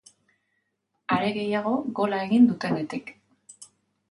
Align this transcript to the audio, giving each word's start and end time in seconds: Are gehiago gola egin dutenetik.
Are 1.17 1.29
gehiago 1.35 1.75
gola 2.01 2.23
egin 2.29 2.49
dutenetik. 2.53 3.15